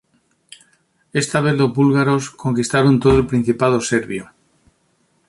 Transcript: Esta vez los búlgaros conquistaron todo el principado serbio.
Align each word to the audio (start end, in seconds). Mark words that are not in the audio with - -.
Esta 1.13 1.41
vez 1.41 1.55
los 1.55 1.75
búlgaros 1.75 2.31
conquistaron 2.31 2.99
todo 2.99 3.19
el 3.19 3.27
principado 3.27 3.79
serbio. 3.81 4.31